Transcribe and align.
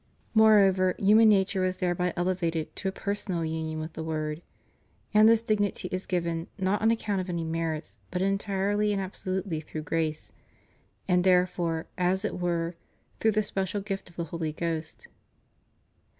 ^ 0.01 0.03
Moreover, 0.33 0.95
human 0.97 1.29
nature 1.29 1.61
was 1.61 1.77
thereby 1.77 2.11
elevated 2.17 2.75
to 2.77 2.87
a 2.87 2.91
personal 2.91 3.45
union 3.45 3.79
with 3.79 3.93
the 3.93 4.01
Word; 4.01 4.41
and 5.13 5.29
this 5.29 5.43
dignity 5.43 5.89
is 5.91 6.07
given, 6.07 6.47
not 6.57 6.81
on 6.81 6.89
account 6.89 7.21
of 7.21 7.29
any 7.29 7.43
merits, 7.43 7.99
but 8.09 8.19
entirely 8.19 8.91
and 8.91 8.99
absolutely 8.99 9.61
through 9.61 9.83
grace, 9.83 10.31
and 11.07 11.23
therefore, 11.23 11.85
as 11.99 12.25
it 12.25 12.39
were, 12.39 12.73
through 13.19 13.33
the 13.33 13.43
special 13.43 13.79
gift 13.79 14.09
of 14.09 14.15
the 14.15 14.23
Holy 14.33 14.51
Ghost. 14.53 15.07